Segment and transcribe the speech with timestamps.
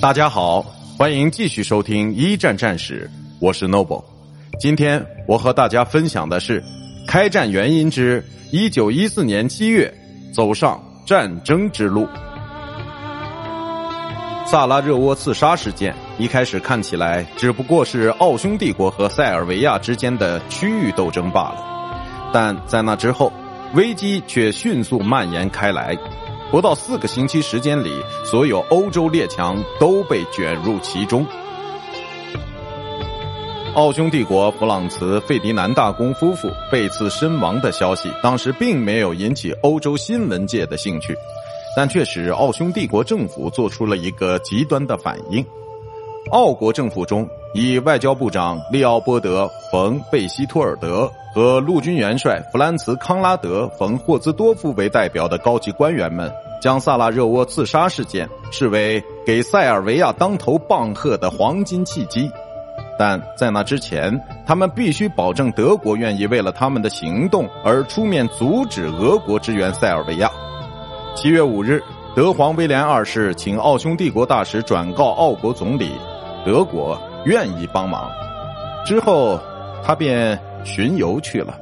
[0.00, 0.62] 大家好，
[0.96, 4.04] 欢迎继续收听一战战史，我是 Noble。
[4.60, 6.62] 今天我和大家分享的是
[7.04, 9.92] 开战原因之一九一四年七月
[10.32, 12.06] 走上战争之路。
[14.46, 23.32] 萨拉热窝刺杀事件一开始看起来只不过是奥匈帝国和塞尔维亚之间的区域斗争罢了，但在那之后，
[23.74, 25.98] 危机却迅速蔓延开来。
[26.50, 31.26] 不到四个星期时间里，所有欧洲列强都被卷入其中。
[33.74, 41.14] 奥匈帝国弗朗茨·费迪南大公夫妇被刺身亡的消息，当时并没有引起欧洲新闻界的兴趣，
[41.76, 45.44] 但却使奥匈帝国政府做出了一个极端的反应。
[46.30, 56.30] 奥国政府中，以外交部长利奥波德·冯·贝希托尔德和陆军元帅弗兰茨·康拉德·冯·霍兹多夫为代表的高级官员们，
[56.60, 62.30] 将萨拉热窝刺杀事件视为给塞尔维亚当头棒喝的黄金契机。
[62.98, 64.12] 但在那之前，
[64.46, 70.30] 他们必须保证德国愿意为了他们的行动而出面阻止俄国支援塞尔维亚。
[71.14, 71.82] 七月五日，
[72.14, 75.92] 德皇威廉二世请奥匈帝国大使转告奥国总理。
[76.44, 78.10] 德国愿意帮忙，
[78.86, 79.38] 之后
[79.84, 81.54] 他便巡游去了。